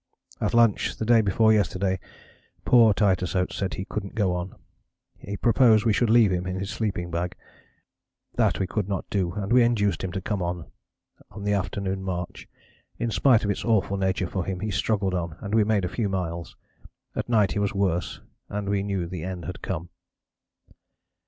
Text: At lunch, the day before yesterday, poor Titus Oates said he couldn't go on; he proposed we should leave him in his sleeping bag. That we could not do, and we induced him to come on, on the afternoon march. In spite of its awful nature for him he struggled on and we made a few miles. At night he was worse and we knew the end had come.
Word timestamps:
At 0.41 0.55
lunch, 0.55 0.97
the 0.97 1.05
day 1.05 1.21
before 1.21 1.53
yesterday, 1.53 1.99
poor 2.65 2.91
Titus 2.91 3.35
Oates 3.35 3.55
said 3.55 3.75
he 3.75 3.85
couldn't 3.85 4.15
go 4.15 4.33
on; 4.33 4.55
he 5.19 5.37
proposed 5.37 5.85
we 5.85 5.93
should 5.93 6.09
leave 6.09 6.31
him 6.31 6.47
in 6.47 6.55
his 6.55 6.71
sleeping 6.71 7.11
bag. 7.11 7.35
That 8.33 8.57
we 8.57 8.65
could 8.65 8.89
not 8.89 9.07
do, 9.11 9.33
and 9.33 9.53
we 9.53 9.61
induced 9.63 10.03
him 10.03 10.11
to 10.13 10.19
come 10.19 10.41
on, 10.41 10.65
on 11.29 11.43
the 11.43 11.53
afternoon 11.53 12.01
march. 12.01 12.49
In 12.97 13.11
spite 13.11 13.45
of 13.45 13.51
its 13.51 13.63
awful 13.63 13.95
nature 13.95 14.25
for 14.25 14.43
him 14.43 14.61
he 14.61 14.71
struggled 14.71 15.13
on 15.13 15.37
and 15.39 15.53
we 15.53 15.63
made 15.63 15.85
a 15.85 15.87
few 15.87 16.09
miles. 16.09 16.55
At 17.15 17.29
night 17.29 17.51
he 17.51 17.59
was 17.59 17.75
worse 17.75 18.21
and 18.49 18.69
we 18.69 18.81
knew 18.81 19.05
the 19.05 19.23
end 19.23 19.45
had 19.45 19.61
come. 19.61 19.89